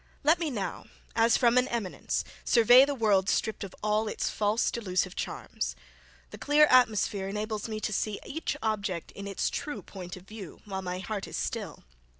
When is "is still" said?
11.27-11.83